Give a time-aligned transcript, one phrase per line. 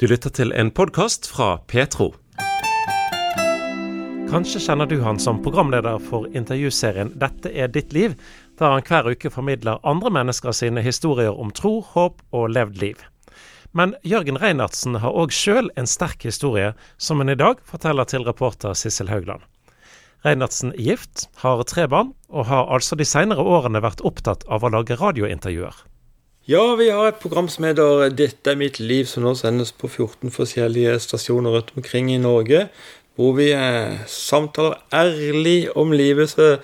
[0.00, 2.06] Du lytter til en podkast fra Petro.
[4.30, 8.14] Kanskje kjenner du han som programleder for intervjuserien 'Dette er ditt liv',
[8.56, 12.96] der han hver uke formidler andre mennesker sine historier om tro, håp og levd liv.
[13.76, 18.24] Men Jørgen Reinertsen har òg sjøl en sterk historie, som han i dag forteller til
[18.24, 19.44] reporter Sissel Haugland.
[20.24, 24.64] Reinertsen er gift, har tre barn, og har altså de seinere årene vært opptatt av
[24.64, 25.84] å lage radiointervjuer.
[26.48, 29.88] Ja, vi har et program som heter 'Dette er mitt liv', som nå sendes på
[29.88, 32.68] 14 forskjellige stasjoner rundt omkring i Norge.
[33.14, 36.30] Hvor vi eh, samtaler ærlig om livet.
[36.30, 36.58] Så,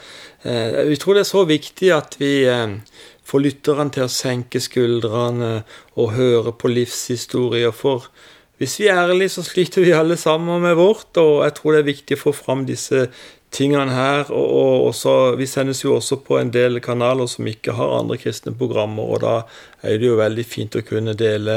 [0.45, 2.81] eh, vi tror det er så viktig at vi eh,
[3.23, 5.65] får lytterne til å senke skuldrene
[5.97, 7.71] og høre på livshistorier.
[7.71, 8.09] For
[8.57, 11.79] hvis vi er ærlige, så sliter vi alle sammen med vårt, og jeg tror det
[11.79, 13.11] er viktig å få fram disse
[13.57, 14.29] tingene her.
[14.31, 18.21] Og, og også, vi sendes jo også på en del kanaler som ikke har andre
[18.21, 19.37] kristne programmer, og da
[19.83, 21.57] er det jo veldig fint å kunne dele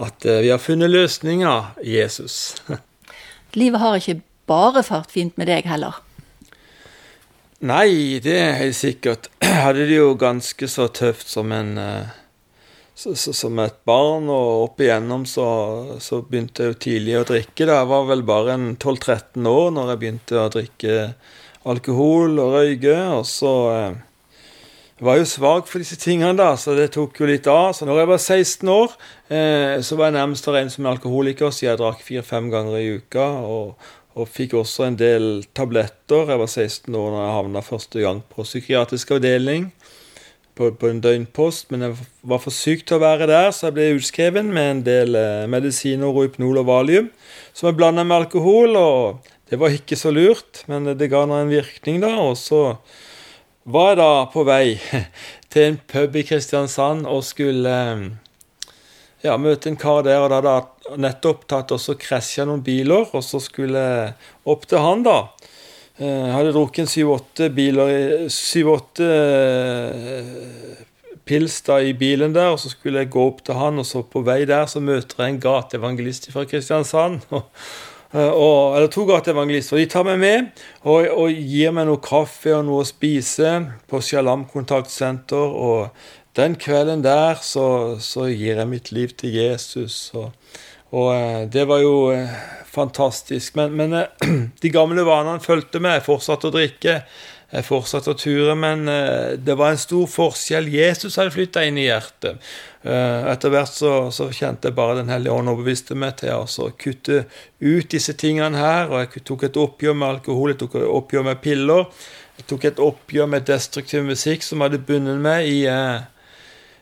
[0.00, 2.60] at vi har funnet løsninger Jesus.
[3.60, 5.98] Livet har ikke bare fart fint med deg heller.
[7.60, 9.28] Nei, det er helt sikkert.
[9.42, 11.74] Jeg hadde det jo ganske så tøft som en
[13.00, 15.46] så, så, som et barn, og opp igjennom så,
[16.04, 17.64] så, begynte jeg jo tidlig å drikke.
[17.64, 17.78] Da.
[17.78, 20.96] Jeg var vel bare 12-13 år når jeg begynte å drikke
[21.70, 22.98] alkohol og røyke.
[23.16, 24.02] Og så eh,
[25.00, 27.70] jeg jo svak for disse tingene, da, så det tok jo litt av.
[27.76, 28.98] Så når jeg var 16 år,
[29.32, 32.82] eh, så var jeg nærmest å regne som en alkoholiker, så jeg drakk fire-fem ganger
[32.82, 33.30] i uka.
[33.46, 36.32] og og fikk også en del tabletter.
[36.32, 39.68] Jeg var 16 år da jeg havna første gang på psykiatrisk avdeling
[40.60, 41.96] på, på, en døgnpost, men jeg
[42.28, 45.48] var for syk til å være der, så jeg ble utskrevet med en del eh,
[45.48, 47.08] medisiner, Rohypnol og Valium,
[47.56, 48.76] som jeg blanda med alkohol.
[48.76, 52.12] og Det var ikke så lurt, men det ga nå en virkning, da.
[52.20, 52.62] Og så
[53.64, 54.64] var jeg da på vei
[55.52, 58.04] til en pub i Kristiansand og skulle eh,
[59.24, 60.20] ja, møte en kar der.
[60.20, 60.56] og da hadde
[60.90, 64.12] jeg nettopp tatt og krasja noen biler, og så skulle jeg
[64.44, 65.22] opp til han, da.
[66.00, 67.50] Jeg eh, hadde drukket Syv-åtte
[69.04, 70.30] eh,
[71.28, 74.00] pils da i bilen der, og så skulle jeg gå opp til han, og så
[74.08, 77.20] på vei der så møter jeg en gateevangelist fra Kristiansand.
[78.10, 79.78] Eh, og, eller to gateevangelister.
[79.78, 80.48] De tar meg med
[80.82, 83.52] og, og, gir meg noe kaffe og noe å spise
[83.86, 85.38] på Sjalam kontaktsenter.
[85.38, 87.68] Og den kvelden der så,
[88.02, 90.08] så gir jeg mitt liv til Jesus.
[90.18, 90.34] og
[90.90, 92.38] og eh, det var jo eh,
[92.70, 93.54] fantastisk.
[93.58, 94.30] Men, men eh,
[94.62, 95.98] de gamle vanene fulgte med.
[95.98, 96.96] Jeg fortsatte å drikke.
[97.50, 98.84] Jeg fortsatte å ture, men
[99.42, 100.68] det var en stor forskjell.
[100.70, 102.38] Jesus hadde flytta inn i hjertet.
[102.86, 107.24] Etter hvert så, så kjente jeg bare Den hellige ånd overbeviste meg til å kutte
[107.58, 108.94] ut disse tingene her.
[108.94, 111.90] Og jeg tok et oppgjør med alkohol, jeg tok et oppgjør med piller.
[112.38, 115.58] Jeg tok et oppgjør med destruktiv musikk som hadde bundet meg i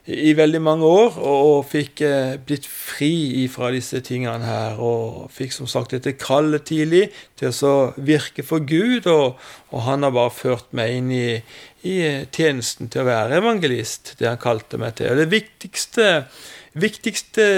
[0.08, 4.78] i veldig mange år, og, fikk eh, blitt fri fra disse tingene her.
[4.80, 7.08] Og fikk som sagt dette kallet tidlig
[7.38, 9.36] til å virke for Gud, og,
[9.68, 11.26] og, han har bare ført meg inn i,
[11.84, 11.98] i,
[12.32, 15.12] tjenesten til å være evangelist, det han kalte meg til.
[15.12, 16.08] Og det viktigste,
[16.78, 17.50] viktigste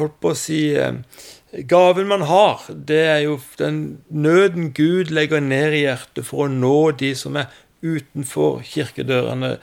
[0.00, 0.98] holdt på å si, eh,
[1.70, 6.52] gaven man har, det er jo den nøden Gud legger ned i hjertet for å
[6.52, 7.52] nå de som er
[7.82, 9.56] utenfor kirkedørene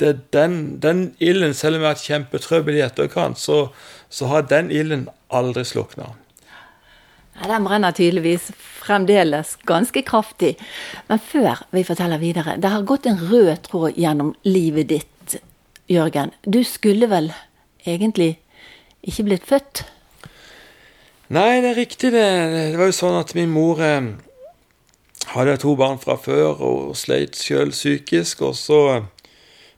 [0.00, 3.68] det, den, den ilden, selv om vi har hatt kjempetrøbbel i etterkant, så,
[4.08, 6.10] så, har den ilden aldri slukna.
[7.36, 8.50] Ja, den brenner tydeligvis
[8.80, 10.56] fremdeles ganske kraftig.
[11.08, 15.38] Men før vi forteller videre, det har gått en rød tråd gjennom livet ditt,
[15.90, 16.34] Jørgen.
[16.46, 17.32] Du skulle vel
[17.86, 18.36] egentlig
[19.06, 19.84] ikke blitt født?
[21.30, 22.26] Nei, det er riktig, det.
[22.72, 24.10] Det var jo sånn at min mor eh,
[25.34, 28.42] hadde to barn fra før og sleit sjøl psykisk.
[28.48, 28.80] Og så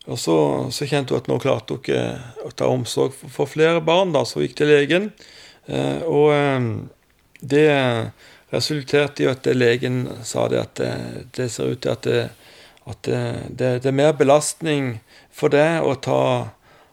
[0.07, 0.37] og så,
[0.75, 2.03] så, kjente hun at nå klarte hun ikke
[2.43, 5.11] å ta omsorg for, for, flere barn, da, så hun gikk til legen.
[5.71, 6.67] Eh, og eh,
[7.39, 7.69] det
[8.53, 10.93] resulterte i at legen sa det at det,
[11.39, 12.25] det ser ut til at, det,
[12.91, 14.97] at det, det, er mer belastning
[15.33, 16.23] for det å ta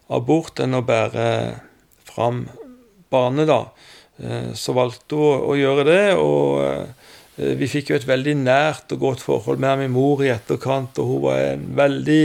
[0.09, 1.25] abort enn å bære
[2.07, 2.45] fram
[3.09, 3.63] barnet, da.
[4.21, 6.98] Eh, så valgte hun å gjøre det, og eh,
[7.39, 11.11] vi fikk jo et veldig nært og godt forhold med min mor i etterkant, og
[11.11, 12.23] hun var en veldig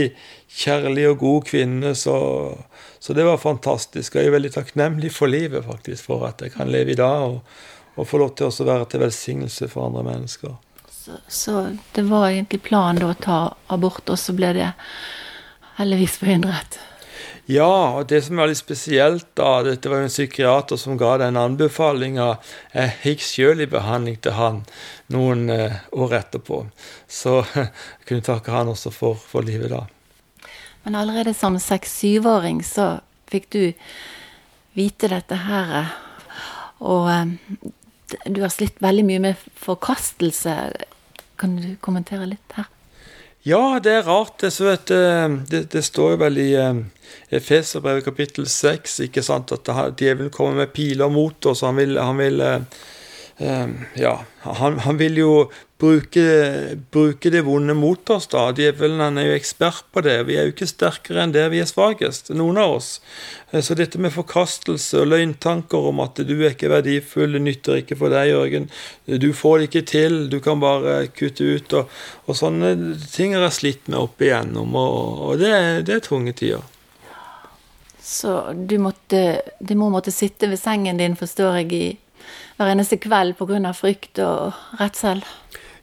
[0.55, 1.93] kjærlig og god kvinne.
[1.95, 2.15] Så,
[2.99, 4.15] så, det var fantastisk.
[4.15, 7.29] Og jeg er veldig takknemlig for livet, faktisk, for at jeg kan leve i dag
[7.29, 7.39] og,
[7.95, 10.57] og få lov til å være til velsignelse for andre mennesker.
[10.91, 11.61] Så, så,
[11.95, 13.39] det var egentlig planen da å ta
[13.71, 14.73] abort, og så ble det
[15.79, 16.79] heldigvis forhindret?
[17.45, 21.11] Ja, og det som er litt spesielt, da Dette var jo en psykiater som ga
[21.21, 22.31] den anbefalinga.
[22.73, 24.63] Jeg gikk sjøl i behandling til han
[25.13, 26.63] noen eh, år etterpå.
[27.05, 27.69] Så jeg
[28.09, 29.83] kunne takke han også for, for livet da.
[30.85, 32.95] Men allerede som seks-syvåring så
[33.29, 33.61] fikk du
[34.73, 35.93] vite dette her.
[36.81, 37.69] Og eh,
[38.25, 40.57] du har slitt veldig mye med forkastelse.
[41.37, 42.71] Kan du kommentere litt her?
[43.45, 44.39] Ja, det er rart.
[44.41, 44.91] Det, vet,
[45.49, 46.49] det, det står jo vel i
[47.29, 49.69] Efeserbrevet kapittel 6 ikke sant, at
[50.01, 51.61] djevelen kommer med piler mot oss.
[51.61, 52.41] Han vil, han vil
[53.37, 55.31] Ja, han, han, vil jo
[55.77, 56.21] bruke,
[56.91, 58.45] bruke, det vonde mot oss, da.
[58.55, 60.13] Djevelen han er jo ekspert på det.
[60.29, 62.89] Vi er jo ikke sterkere enn det vi er svakest, noen av oss.
[63.51, 67.81] Eh, så dette med forkastelse og løgntanker om at du er ikke verdifull, det nytter
[67.81, 68.69] ikke for deg, Jørgen,
[69.11, 71.99] du får det ikke til, du kan bare kutte ut, og,
[72.29, 72.71] og sånne
[73.11, 75.51] ting har jeg slitt med opp igjennom, og, og det,
[75.89, 76.63] det, er tunge tider.
[78.05, 81.85] Så du måtte, du må måtte sitte ved sengen din, forstår jeg, i
[82.55, 83.73] hver eneste kveld pga.
[83.73, 85.23] frykt og redsel?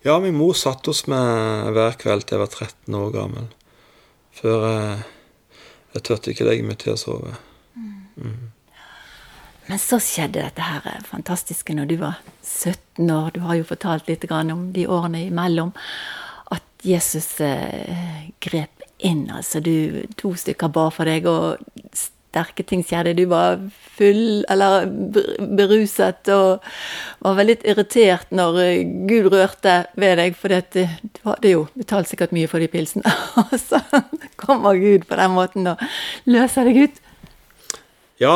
[0.02, 3.50] Ja, min mor satt hos meg hver kveld til jeg var 13 år gammel.
[4.32, 5.04] Før jeg,
[5.94, 7.36] jeg tørte ikke legge meg til å sove.
[8.16, 8.50] Mm.
[9.68, 13.30] Men så skjedde dette her fantastiske når du var 17 år.
[13.34, 15.70] Du har jo fortalt litt om de årene imellom.
[16.50, 19.28] At Jesus eh, grep inn.
[19.30, 21.62] Altså, du to stykker ba for deg, og
[22.32, 23.14] sterke ting skjedde.
[23.18, 23.60] Du var
[23.98, 24.88] full, eller
[25.56, 26.64] beruset, og
[27.22, 30.82] var veldig irritert når eh, Gud rørte ved deg, for du
[31.28, 33.04] hadde jo betalt sikkert mye for de pilsene.
[33.44, 33.80] Og så
[34.40, 35.82] kommer Gud på den måten og
[36.24, 37.02] løser deg ut.
[38.22, 38.34] Ja,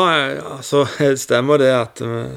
[0.56, 2.36] altså, det stemmer det at eh,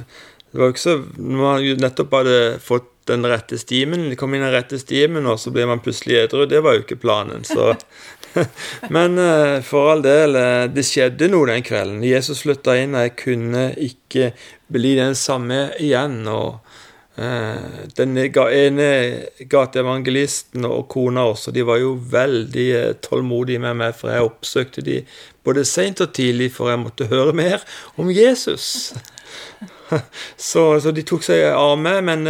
[0.49, 4.43] det var jo ikke så Når man nettopp hadde fått den rette stimen, kom inn
[4.45, 6.43] den rette stimen, og så ble man plutselig edru.
[6.49, 7.45] Det var jo ikke planen.
[7.47, 7.71] Så
[8.95, 12.03] Men uh, for all del, uh, det skjedde noe den kvelden.
[12.05, 14.31] Jesus flytta inn, og jeg kunne ikke
[14.71, 16.21] bli den samme igjen.
[16.29, 16.59] og
[17.19, 18.89] uh, Den ene
[19.51, 22.69] gateevangelisten og kona også, de var jo veldig
[23.05, 25.01] tålmodige med meg, for jeg oppsøkte de
[25.45, 27.63] både seint og tidlig, for jeg måtte høre mer
[27.97, 28.93] om Jesus.
[30.49, 32.27] så, så, de tok seg av meg, men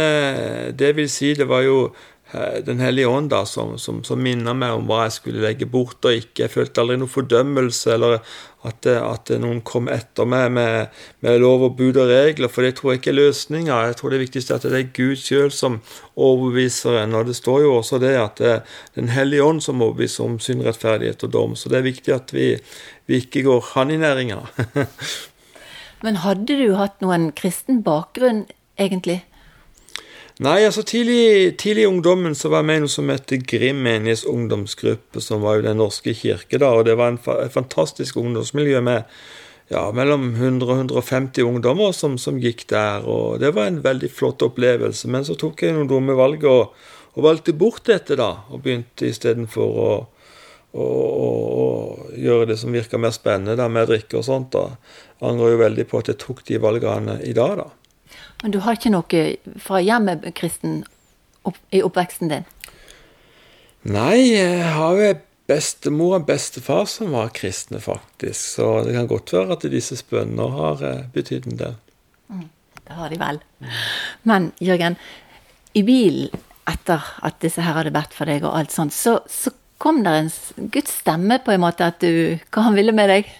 [0.76, 2.19] det vil si, det var jo Eh,
[2.66, 6.04] Den hellige ånd da, som, som, som minner meg om hva jeg skulle legge bort
[6.06, 6.44] og ikke.
[6.44, 8.20] Jeg følte aldri noen fordømmelse eller
[8.68, 12.74] at, at noen kom etter meg med, med, lov og bud og regler, for det
[12.78, 13.78] tror jeg ikke er løsninga.
[13.88, 15.80] Jeg tror det viktigste er at det er Gud sjøl som
[16.14, 17.16] overbeviser en.
[17.18, 20.38] Og det står jo også det at det er Den hellige ånd som overbeviser om
[20.42, 21.56] synd, rettferdighet og dom.
[21.56, 22.52] Så det er viktig at vi,
[23.08, 24.44] vi ikke går han i næringa.
[26.04, 28.46] Men hadde du hatt noen kristen bakgrunn,
[28.80, 29.20] egentlig?
[30.40, 33.82] Nei, altså tidlig, tidlig, i ungdommen så var jeg med i noe som het Grim
[33.84, 38.80] menighets ungdomsgruppe, som var jo Den norske kirke, da, og det var et fantastisk ungdomsmiljø
[38.80, 39.02] med
[39.68, 44.08] ja, mellom 100 og 150 ungdommer som, som, gikk der, og det var en veldig
[44.16, 45.10] flott opplevelse.
[45.12, 46.72] Men så tok jeg noen dumme valg og,
[47.12, 49.90] og valgte bort dette, da, og begynte istedenfor å,
[50.72, 50.88] å
[52.16, 54.56] gjøre det som virka mer spennende, da, med drikke og sånt.
[54.56, 54.72] da.
[55.20, 57.68] Angrer jo veldig på at jeg tok de valgene i dag, da.
[58.42, 59.24] Men du har ikke noe
[59.60, 60.82] fra hjemmet kristen
[61.44, 62.46] opp, i oppveksten din?
[63.88, 65.10] Nei, jeg har jo
[65.50, 68.40] bestemor og bestefar som var kristne, faktisk.
[68.56, 71.74] Så det kan godt være at disse spønnene har eh, betydd en del.
[72.30, 72.46] Mm,
[72.86, 73.40] det har de vel.
[74.28, 74.98] Men Jørgen,
[75.74, 76.30] i bilen
[76.70, 80.12] etter at disse her hadde bedt for deg og alt sånt, så, så kom det
[80.14, 80.30] en
[80.70, 83.30] Guds stemme på en måte at du Hva han ville med deg?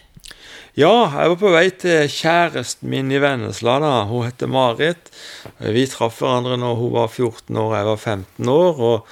[0.79, 3.81] Ja, jeg var på vei til kjæresten min i Vennesla.
[3.83, 4.05] da.
[4.07, 5.11] Hun heter Marit.
[5.59, 8.81] Vi traff hverandre når hun var 14 år og jeg var 15 år.
[8.81, 9.07] Og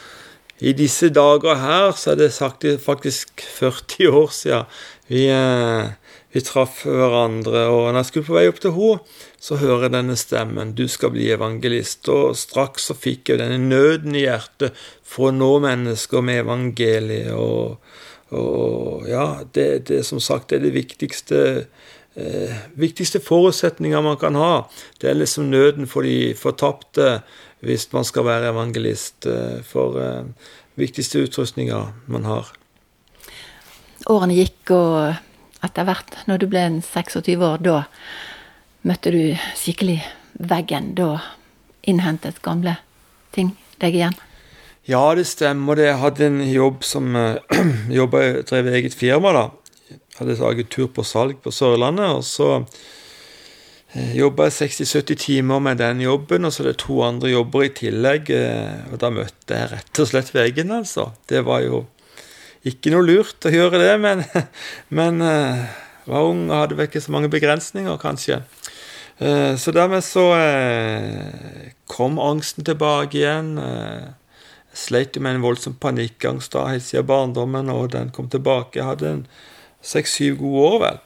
[0.61, 4.65] i disse dager her så er det faktisk 40 år siden
[5.09, 5.91] vi, eh,
[6.33, 7.67] vi traff hverandre.
[7.73, 10.75] Og når jeg skulle på vei opp til henne, så hører jeg denne stemmen.
[10.79, 12.09] Du skal bli evangelist.
[12.13, 17.33] Og straks så fikk jeg denne nøden i hjertet for å nå mennesker med evangeliet.
[17.35, 17.83] og
[18.35, 21.41] og ja, det, det som sagt er det viktigste
[22.19, 24.69] eh, viktigste forutsetninger man kan ha.
[25.01, 27.21] Det er liksom nøden for de fortapte
[27.65, 29.27] hvis man skal være evangelist.
[29.27, 30.25] Eh, for eh,
[30.79, 32.53] viktigste utrustninga man har.
[34.09, 37.83] Årene gikk, og etter hvert, når du ble 26 år, da
[38.87, 39.23] møtte du
[39.59, 39.99] skikkelig
[40.39, 40.95] veggen.
[40.95, 41.17] Da
[41.89, 42.79] innhentet gamle
[43.35, 44.17] ting deg igjen?
[44.89, 45.77] Ja, det stemmer.
[45.77, 45.85] det.
[45.85, 47.37] Jeg hadde en jobb som uh,
[48.01, 49.35] jobbet, drev eget firma.
[49.37, 49.43] da.
[49.91, 52.09] Jeg hadde agentur på salg på Sørlandet.
[52.09, 57.03] og så uh, jobba jeg 60-70 timer med den jobben, og så er det to
[57.05, 58.33] andre jobber i tillegg.
[58.33, 61.11] Uh, og da møtte jeg rett og slett veggen, altså.
[61.29, 61.85] Det var jo
[62.65, 64.25] ikke noe lurt å gjøre det, men,
[65.01, 65.67] men uh,
[66.09, 68.41] var ung og hadde vel ikke så mange begrensninger, kanskje.
[69.19, 70.23] Så dermed så
[71.91, 73.57] kom angsten tilbake igjen.
[74.79, 78.79] Jeg jo med en voldsom panikkangst da helt siden barndommen, og den kom tilbake.
[78.79, 79.25] Jeg hadde en
[79.83, 81.01] seks-syv gode år, vel.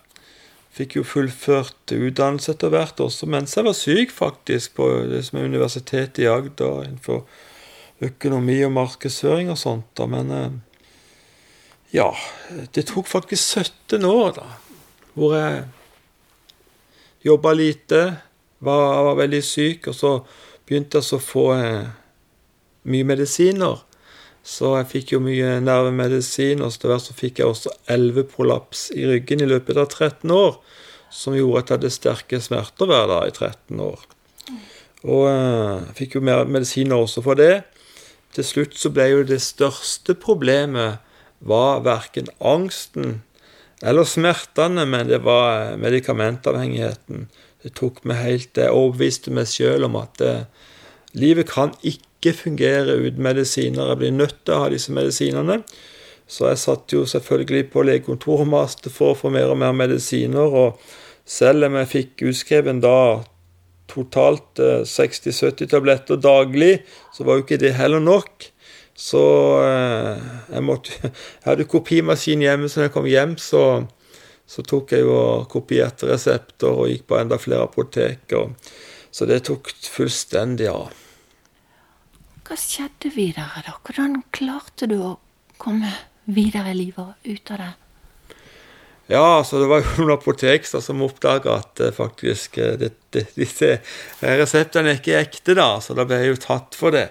[0.73, 5.39] Fikk jo fullført utdannelse etter hvert også mens jeg var syk, faktisk, på det som
[5.39, 7.27] er Universitetet i Agder innenfor
[8.03, 9.91] økonomi og markedsføring og sånt.
[9.99, 10.51] da, Men eh,
[11.93, 12.09] ja,
[12.73, 14.47] det tok faktisk 17 år, da,
[15.13, 15.65] hvor jeg
[17.25, 18.01] jobba lite,
[18.59, 20.13] var, var, veldig syk, og så
[20.67, 21.91] begynte jeg så å få eh,
[22.89, 23.83] mye medisiner.
[24.43, 29.07] Så jeg fikk jo mye nervemedisin, og etter hvert så fikk jeg også elveprolaps i
[29.07, 30.57] ryggen i løpet av 13 år.
[31.13, 34.07] Som gjorde at jeg hadde sterke smerter hver dag i 13 år.
[35.03, 37.65] Og jeg eh, fikk jo mer medisiner også for det.
[38.33, 41.03] Til slutt så ble jo det største problemet
[41.43, 43.21] var verken angsten
[43.83, 47.27] eller smertene, men det var eh, medikamentavhengigheten.
[47.63, 50.47] Det tok meg helt Jeg overbeviste meg sjøl om at eh,
[51.19, 53.89] livet kan ikke ikke fungere uten medisiner.
[53.91, 55.63] Jeg blir nødt til å ha disse medisinene.
[56.31, 59.75] Så jeg satt jo selvfølgelig på legekontoret og maste for å få mer og mer
[59.77, 60.47] medisiner.
[60.47, 60.79] Og
[61.29, 62.97] selv om jeg fikk utskrevet da
[63.91, 66.77] totalt 60-70 eh, tabletter daglig,
[67.13, 68.49] så var jo ikke det heller nok.
[68.97, 69.25] Så
[69.67, 70.23] eh,
[70.55, 73.65] jeg, måtte, jeg hadde kopimaskin hjemme, så når jeg kom hjem, så,
[74.47, 75.19] så tok jeg jo
[75.53, 78.39] kopierte resepter og gikk på enda flere apotek.
[79.11, 81.03] så det tok fullstendig av.
[82.43, 83.77] Hva skjedde videre, da?
[83.87, 85.13] Hvordan klarte du å
[85.63, 85.93] komme
[86.27, 87.71] videre i livet og ut av det?
[89.13, 93.27] Ja, altså det var jo noen apotek som oppdaga at uh, faktisk uh, det, det,
[93.37, 93.77] disse
[94.23, 97.09] reseptene er ikke ekte, da, så da ble jeg jo tatt for det.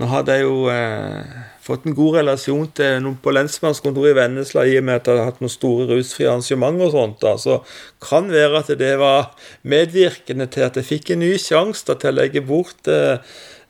[0.00, 4.66] Nå hadde jeg jo uh, fått en god relasjon til noen på lensmannskontoret i Vennesla
[4.66, 7.18] i og med at jeg hadde hatt noen store rusfrie arrangementer og sånt.
[7.22, 7.60] da, Så
[8.02, 12.18] kan være at det var medvirkende til at jeg fikk en ny sjanse til å
[12.22, 13.18] legge bort Eh,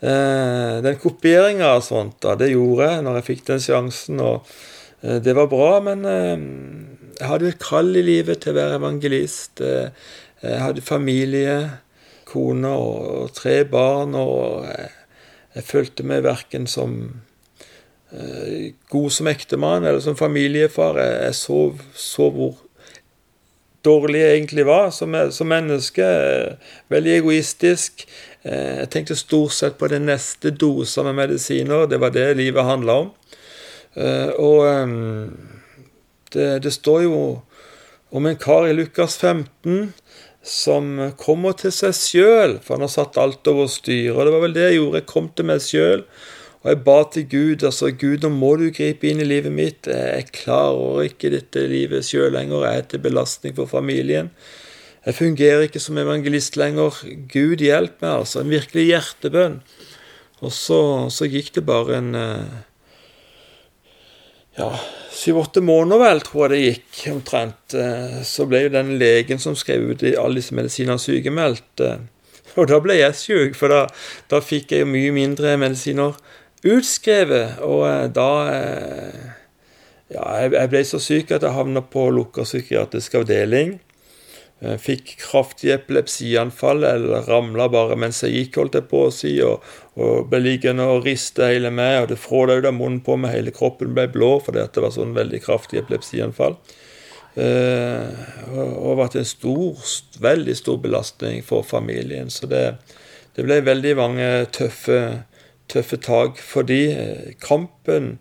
[0.04, 4.20] den kopieringa og sånt, da, det gjorde jeg når jeg fikk den sjansen.
[4.20, 4.49] og
[5.02, 6.44] eh, Det var bra, men eh,
[7.20, 9.62] jeg hadde et kall i livet til å være evangelist.
[9.62, 11.58] Jeg hadde familie,
[12.26, 14.90] kone og tre barn, og jeg,
[15.68, 16.96] følte meg verken som
[18.90, 20.99] god som ektemann eller som familiefar.
[20.99, 21.61] Jeg, jeg så,
[21.94, 22.63] så, hvor
[23.85, 26.07] dårlig jeg egentlig var som, som menneske.
[26.93, 28.07] Veldig egoistisk.
[28.43, 31.87] Eh, jeg tenkte stort sett på den neste dosa med medisiner.
[31.91, 33.11] Det var det livet handla om.
[33.95, 34.64] Eh, og
[36.35, 37.19] det, det, står jo
[38.14, 39.93] om en kar i Lukas 15
[40.45, 44.12] som kommer til seg sjøl, for han har satt alt over styr.
[44.12, 45.00] Og det var vel det jeg gjorde.
[45.00, 46.05] Jeg kom til meg sjøl.
[46.64, 49.85] Og jeg ba til Gud altså Gud, nå må du gripe inn i livet mitt.
[49.85, 52.64] Jeg klarer ikke dette livet sjøl lenger.
[52.64, 54.30] Jeg er til belastning for familien.
[55.04, 57.02] Jeg fungerer ikke som evangelist lenger.
[57.28, 58.40] Gud hjelp meg, altså.
[58.40, 59.59] En virkelig hjertebønn.
[60.40, 60.78] Og så,
[61.12, 62.54] så gikk det bare en eh,
[64.56, 64.71] ja,
[65.12, 67.76] syv-åtte måneder, vel, tror jeg det gikk, omtrent.
[67.76, 71.85] Eh, så ble jo den legen som skrev ut alle disse medisinene, sykemeldt.
[71.85, 72.00] Eh.
[72.59, 73.85] Og da ble jeg syk, for da,
[74.33, 76.16] da fikk jeg jo mye mindre medisiner
[76.64, 77.61] utskrevet.
[77.64, 78.30] Og da
[80.14, 83.78] Ja, jeg ble så syk at jeg havna på lukka psykiatrisk avdeling.
[84.64, 89.35] Eh, fikk kraftig epilepsianfall eller ramla bare mens jeg gikk, holdt jeg på å si,
[89.44, 89.64] og,
[89.99, 93.54] og ble liggende og riste hele meg, og det fråda av munnen på meg, hele
[93.54, 96.56] kroppen ble blå fordi at det var sånn veldig kraftig epilepsianfall.
[97.35, 98.14] Uh,
[98.78, 99.80] og vært en stor,
[100.23, 102.28] veldig stor belastning for familien.
[102.30, 102.76] Så det,
[103.35, 105.00] det ble veldig mange tøffe,
[105.71, 108.16] tøffe tak fordi eh, kampen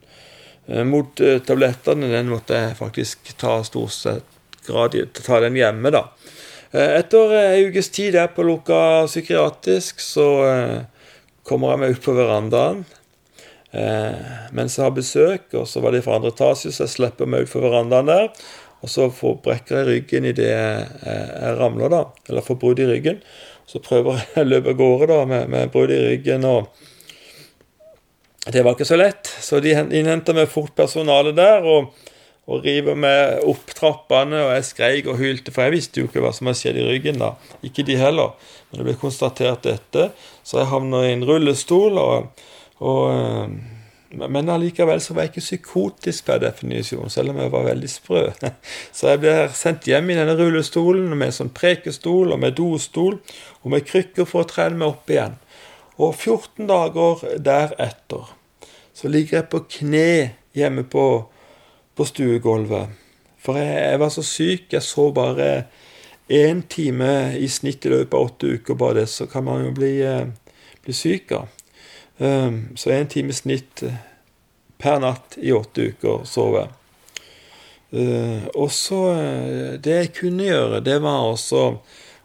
[0.68, 4.30] eh, mot tablettene, den måtte jeg faktisk ta stort sett
[4.68, 6.08] grad ta den hjemme, da.
[6.74, 10.80] Eh, etter ei ukes tid der på lukka psykiatrisk, så eh,
[11.46, 12.84] kommer jeg meg ut på verandaen
[13.76, 15.50] eh, mens jeg har besøk.
[15.60, 18.32] Og så var det fra andre etasje, så jeg slipper meg ut på verandaen der.
[18.84, 22.02] Og så får brekker jeg ryggen idet jeg, jeg ramler, da.
[22.28, 23.22] Eller får brudd i ryggen.
[23.70, 26.48] Så prøver jeg å løpe av gårde da, med, med brudd i ryggen.
[26.50, 26.92] og
[28.44, 31.64] Det var ikke så lett, så de innhenta meg fort personale der.
[31.64, 31.94] og
[32.44, 36.24] og river meg opp trappene, og jeg skreik og hylte, for jeg visste jo ikke
[36.24, 37.30] hva som hadde skjedd i ryggen da.
[37.64, 38.34] Ikke de heller.
[38.70, 40.10] Men det ble konstatert dette,
[40.44, 42.02] så jeg havna i en rullestol.
[42.02, 42.44] og,
[42.84, 43.56] og eh,
[44.14, 48.28] men allikevel så var jeg ikke psykotisk per definisjon, selv om jeg var veldig sprø.
[48.94, 53.18] Så jeg ble sendt hjem i denne rullestolen med sånn prekestol og med dostol
[53.64, 55.34] og med krykker for å trene meg opp igjen.
[55.98, 58.32] Og 14 dager deretter
[58.94, 60.08] så ligger jeg på kne
[60.54, 61.06] hjemme på
[61.96, 62.94] på stuegulvet.
[63.44, 64.70] For jeg, jeg, var så syk.
[64.74, 65.50] Jeg så bare
[66.32, 68.80] én time i snitt i løpet av åtte uker.
[68.80, 70.26] Bare det, så kan man jo bli, eh,
[70.86, 71.52] bli syk av.
[72.18, 74.00] Um, så én time i snitt eh,
[74.78, 76.72] per natt i åtte uker sov jeg.
[77.94, 79.00] Uh, og så
[79.78, 81.36] Det jeg kunne gjøre, det var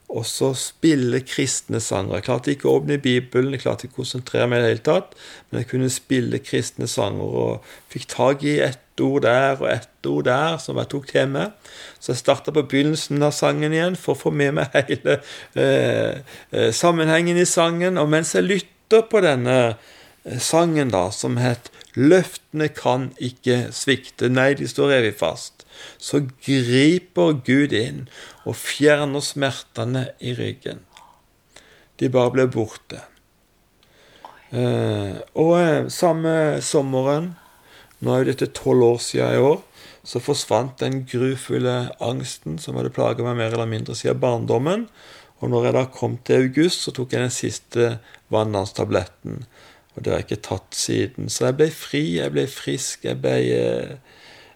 [0.08, 2.18] også også spille kristne sanger.
[2.18, 4.84] Jeg klarte ikke å åpne Bibelen, jeg klarte ikke å konsentrere meg i det hele
[4.86, 5.16] tatt,
[5.50, 10.08] men jeg kunne spille kristne sanger og fikk tak i ett ord der og ett
[10.08, 11.74] ord der som jeg tok til meg.
[12.00, 15.20] Så jeg starta på begynnelsen av sangen igjen for å få med meg hele
[15.54, 18.00] eh, eh sammenhengen i sangen.
[18.00, 24.28] Og mens jeg lytter på denne eh, sangen, da, som het 'Løftene kan ikke svikte',
[24.28, 25.64] nei, de står evig fast,
[25.98, 28.08] så griper Gud inn
[28.44, 30.84] og fjerner smertene i ryggen.
[31.98, 33.00] De bare ble borte.
[34.52, 37.32] Eh, og eh, samme sommeren,
[38.00, 39.58] nå er jo dette tolv år siden i år,
[40.08, 44.86] så forsvant den grufulle angsten som hadde plaga meg mer eller mindre siden barndommen.
[45.38, 47.90] Og når jeg da kom til august, så tok jeg den siste
[48.32, 49.44] vanndamstabletten.
[49.98, 51.26] Og det har jeg ikke tatt siden.
[51.26, 53.96] Så jeg ble fri, jeg ble frisk, jeg ble eh,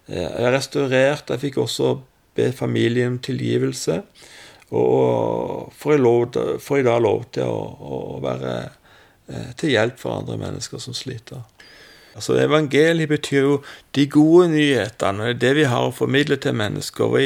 [0.06, 1.32] jeg restaurert.
[1.34, 1.96] Jeg fikk også
[2.38, 3.98] be familien om tilgivelse.
[4.72, 9.98] Og får i lov, får jeg da lov til å, å være eh, til hjelp
[9.98, 11.42] for andre mennesker som sliter.
[12.14, 13.54] Altså Evangeliet betyr jo
[13.96, 17.16] de gode nyhetene, det vi har å formidle til mennesker.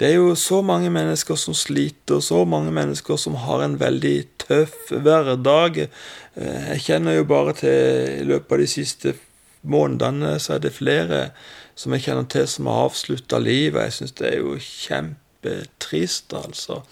[0.00, 4.16] Det er jo så mange mennesker som sliter, så mange mennesker som har en veldig
[4.46, 5.84] tøff hverdag.
[6.36, 9.14] Eh, jeg kjenner jo bare til i løpet av de siste
[9.62, 11.26] månedene så er det flere
[11.78, 13.88] som jeg kjenner til som har avslutta livet.
[13.88, 16.82] Jeg syns det er jo kjempetrist, altså.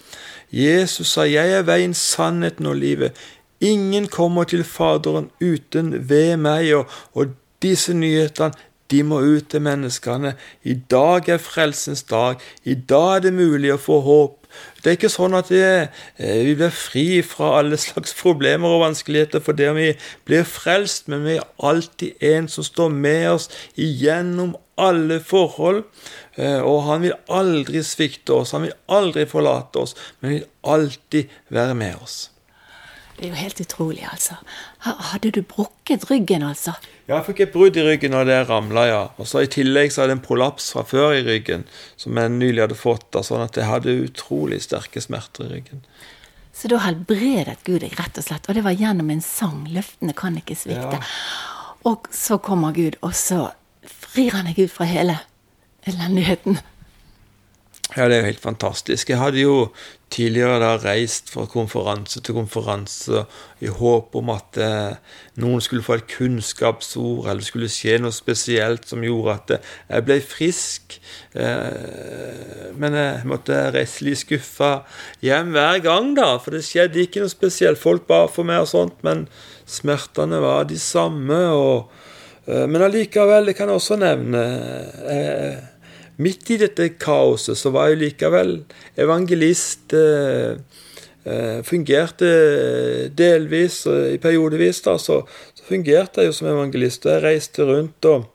[0.51, 3.15] Jesus sa 'Jeg er veien, sannheten og livet'.
[3.61, 6.73] Ingen kommer til Faderen uten ved meg.
[6.75, 8.57] Og, og disse nyhetene
[8.91, 10.33] de må ut til menneskene.
[10.67, 12.41] I dag er frelsens dag.
[12.63, 14.37] I dag er det mulig å få håp.
[14.81, 18.83] Det er ikke sånn at det, eh, vi blir fri fra alle slags problemer og
[18.83, 19.93] vanskeligheter for det om vi
[20.27, 23.47] blir frelst, men vi er alltid en som står med oss
[23.79, 25.85] igjennom alle forhold.
[26.35, 31.31] Eh, og han vil aldri svikte oss, han vil aldri forlate oss, men vil alltid
[31.47, 32.31] være med oss.
[33.21, 34.33] Det er jo helt utrolig, altså.
[34.81, 36.71] Hadde du brukket ryggen, altså?
[37.05, 39.01] Ja, jeg fikk et brudd i ryggen av det ramla, ja.
[39.21, 41.67] Og så I tillegg så hadde jeg en prolaps fra før i ryggen,
[42.01, 43.05] som jeg nylig hadde fått.
[43.13, 45.83] Da, sånn at jeg hadde utrolig sterke smerter i ryggen.
[46.49, 48.49] Så da helbredet Gud deg, rett og slett.
[48.49, 49.67] Og det var gjennom en sang.
[49.69, 50.97] 'Løftene kan ikke svikte'.
[50.97, 51.13] Ja.
[51.93, 53.51] Og så kommer Gud, og så
[53.85, 55.19] frir han deg ut fra hele
[55.85, 56.57] elendigheten.
[57.91, 59.09] Ja, det er jo helt fantastisk.
[59.09, 59.55] Jeg hadde jo
[60.11, 63.25] tidligere da reist fra konferanse til konferanse
[63.59, 64.93] i håp om at eh,
[65.43, 69.73] noen skulle få et kunnskapsord, eller det skulle skje noe spesielt som gjorde at eh,
[69.89, 70.95] jeg ble frisk.
[71.35, 74.71] Eh, men jeg måtte reise litt skuffa
[75.27, 77.81] hjem hver gang, da, for det skjedde ikke noe spesielt.
[77.81, 79.27] Folk ba for meg og sånt, men
[79.67, 81.43] smertene var de samme.
[81.51, 81.91] og
[82.45, 84.41] Eh, men allikevel, jeg kan også nevne
[85.13, 85.59] eh,
[86.17, 88.57] Midt i dette kaoset så var jeg likevel
[88.99, 89.95] evangelist.
[89.95, 90.59] Eh,
[91.61, 92.27] fungerte
[93.13, 95.19] delvis, i periodevis, da, så,
[95.53, 97.05] så, fungerte jeg jo som evangelist.
[97.05, 98.25] og Jeg reiste rundt og,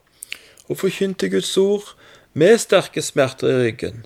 [0.71, 1.97] og forkynte Guds ord
[2.39, 4.05] med sterke smerter i ryggen.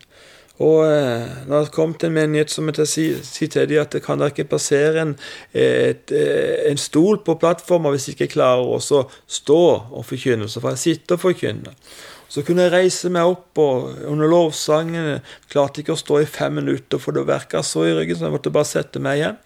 [0.60, 3.80] Og eh, når det kom til en menighet, så måtte jeg si, si til dem
[3.80, 5.14] at det kan da ikke passere en,
[5.56, 10.50] et, eh, en stol på plattforma hvis jeg ikke klarer å stå og forkynne.
[10.52, 11.72] Så får jeg sitte og forkynne.
[12.30, 15.18] Så kunne jeg reise meg opp, og under lovsangen
[15.50, 18.36] klarte ikke å stå i fem minutter, for det verka så i ryggen, så jeg
[18.36, 19.40] måtte bare sette meg igjen.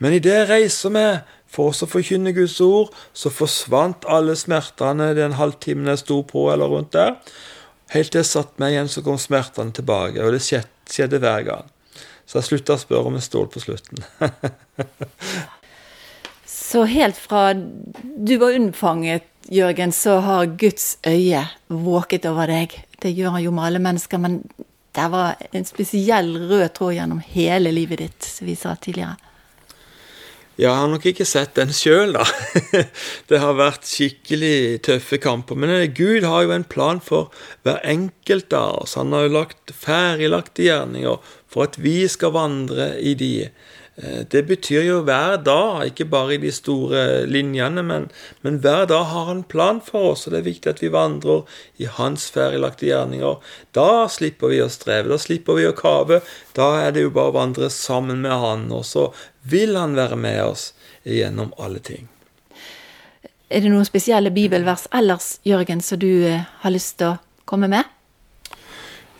[0.00, 5.36] Men idet jeg reiser meg for å forkynne Guds ord, så forsvant alle smertene den
[5.40, 7.16] halvtimen jeg sto på eller rundt der.
[7.90, 10.22] Helt til jeg satte meg igjen, så kom smertene tilbake.
[10.22, 11.72] Og det skjedde, hver gang.
[12.28, 14.04] Så jeg slutta å spørre om en stål på slutten.
[16.70, 22.76] så helt fra du var unnfanget, Jørgen, så har Guds øye våket over deg.
[23.02, 24.44] Det gjør han jo med alle mennesker, men
[24.94, 29.16] det var en spesiell rød tråd gjennom hele livet ditt, som vi sa tidligere.
[30.60, 32.24] Ja, jeg har nok ikke sett den sjøl, da.
[33.30, 35.56] Det har vært skikkelig tøffe kamper.
[35.56, 37.32] Men eh, Gud har jo en plan for
[37.64, 38.98] hver enkelt av oss.
[39.00, 43.32] Han har jo lagt ferdiglagte gjerninger for at vi skal vandre i de.
[44.02, 48.06] Eh, det betyr jo hver dag, ikke bare i de store linjene, men,
[48.40, 51.42] men hver dag har han plan for oss, og det er viktig at vi vandrer
[51.82, 53.36] i hans ferdiglagte gjerninger.
[53.76, 56.22] Da slipper vi å streve, da slipper vi å kave.
[56.56, 59.10] Da er det jo bare å vandre sammen med han, og så
[59.42, 60.70] vil han være med oss
[61.04, 62.08] gjennom alle ting.
[63.50, 67.16] Er det noen spesielle bibelvers ellers, Jørgen, som du eh, har lyst til å
[67.50, 67.84] komme med?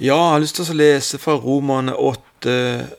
[0.00, 2.54] Ja, jeg har lyst til å lese fra Romerne 8,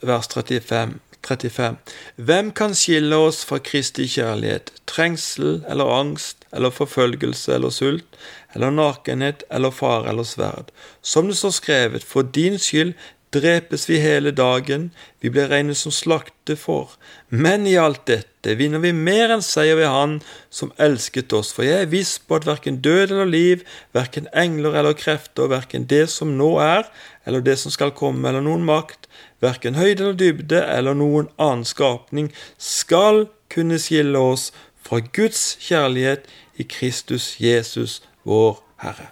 [0.06, 1.00] vers 35.
[1.28, 1.78] 35.
[2.16, 4.72] Hvem kan skille oss fra Kristi kjærlighet?
[4.90, 8.20] Trengsel eller angst eller forfølgelse eller sult
[8.56, 10.72] eller nakenhet eller fare eller sverd?
[11.02, 12.94] Som det står skrevet, for din skyld
[13.32, 14.90] drepes vi hele dagen,
[15.24, 16.98] vi blir regnet som slakte for.
[17.30, 20.18] Men i alt dette vinner vi mer enn seier ved Han
[20.52, 23.64] som elsket oss, for jeg er viss på at verken død eller liv,
[23.96, 26.90] verken engler eller krefter, verken det som nå er,
[27.26, 29.08] eller det som skal komme, eller noen makt,
[29.42, 34.52] verken høyde eller dybde, eller noen annen skapning, skal kunne skille oss
[34.82, 36.30] fra Guds kjærlighet
[36.62, 39.10] i Kristus Jesus, vår Herre.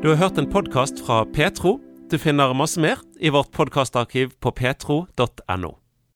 [0.00, 1.76] Du har hørt en podkast fra Petro.
[2.10, 5.76] Du finner masse mer i vårt podkastarkiv på petro.no.